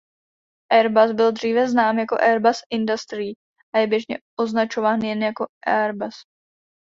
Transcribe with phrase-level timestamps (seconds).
[0.71, 3.33] Airbus byl dříve znám jako "Airbus Industrie"
[3.73, 6.13] a je běžně označován jen jako "Airbus".